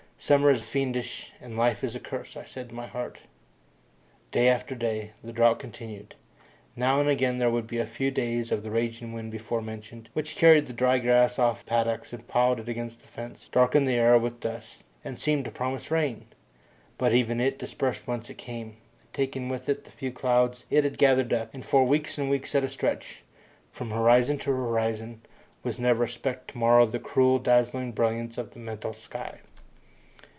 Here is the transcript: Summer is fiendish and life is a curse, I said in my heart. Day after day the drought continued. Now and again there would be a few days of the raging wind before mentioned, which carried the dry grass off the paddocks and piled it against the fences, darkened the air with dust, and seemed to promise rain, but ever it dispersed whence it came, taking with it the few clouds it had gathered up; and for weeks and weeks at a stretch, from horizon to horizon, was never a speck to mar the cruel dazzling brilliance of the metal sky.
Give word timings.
Summer 0.23 0.51
is 0.51 0.61
fiendish 0.61 1.31
and 1.41 1.57
life 1.57 1.83
is 1.83 1.95
a 1.95 1.99
curse, 1.99 2.37
I 2.37 2.43
said 2.43 2.69
in 2.69 2.75
my 2.75 2.85
heart. 2.85 3.17
Day 4.29 4.49
after 4.49 4.75
day 4.75 5.13
the 5.23 5.33
drought 5.33 5.57
continued. 5.57 6.13
Now 6.75 6.99
and 7.01 7.09
again 7.09 7.39
there 7.39 7.49
would 7.49 7.65
be 7.65 7.79
a 7.79 7.87
few 7.87 8.11
days 8.11 8.51
of 8.51 8.61
the 8.61 8.69
raging 8.69 9.13
wind 9.13 9.31
before 9.31 9.63
mentioned, 9.63 10.09
which 10.13 10.35
carried 10.35 10.67
the 10.67 10.73
dry 10.73 10.99
grass 10.99 11.39
off 11.39 11.65
the 11.65 11.69
paddocks 11.69 12.13
and 12.13 12.27
piled 12.27 12.59
it 12.59 12.69
against 12.69 13.01
the 13.01 13.07
fences, 13.07 13.47
darkened 13.49 13.87
the 13.87 13.95
air 13.95 14.15
with 14.19 14.39
dust, 14.41 14.83
and 15.03 15.19
seemed 15.19 15.43
to 15.45 15.51
promise 15.51 15.89
rain, 15.89 16.27
but 16.99 17.13
ever 17.13 17.33
it 17.41 17.57
dispersed 17.57 18.05
whence 18.05 18.29
it 18.29 18.37
came, 18.37 18.77
taking 19.13 19.49
with 19.49 19.67
it 19.67 19.85
the 19.85 19.91
few 19.91 20.11
clouds 20.11 20.65
it 20.69 20.83
had 20.83 20.99
gathered 20.99 21.33
up; 21.33 21.51
and 21.51 21.65
for 21.65 21.83
weeks 21.83 22.19
and 22.19 22.29
weeks 22.29 22.53
at 22.53 22.63
a 22.63 22.69
stretch, 22.69 23.23
from 23.71 23.89
horizon 23.89 24.37
to 24.37 24.51
horizon, 24.51 25.19
was 25.63 25.79
never 25.79 26.03
a 26.03 26.07
speck 26.07 26.45
to 26.45 26.59
mar 26.59 26.85
the 26.85 26.99
cruel 26.99 27.39
dazzling 27.39 27.91
brilliance 27.91 28.37
of 28.37 28.51
the 28.51 28.59
metal 28.59 28.93
sky. 28.93 29.39